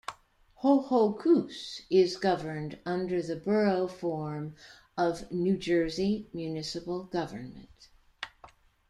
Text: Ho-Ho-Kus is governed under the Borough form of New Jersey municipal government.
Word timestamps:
Ho-Ho-Kus 0.55 1.83
is 1.91 2.17
governed 2.17 2.79
under 2.87 3.21
the 3.21 3.35
Borough 3.35 3.85
form 3.87 4.55
of 4.97 5.31
New 5.31 5.55
Jersey 5.57 6.27
municipal 6.33 7.03
government. 7.03 7.89